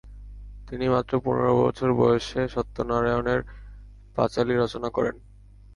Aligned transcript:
তিনি 0.67 0.85
মাত্র 0.89 1.13
পনেরো 1.19 1.53
বছর 1.61 1.89
বয়সে 1.93 2.41
সত্যনারায়ণের 2.47 3.41
পাঁচালী 4.15 4.53
রচনা 4.55 4.89
করেন। 4.89 5.15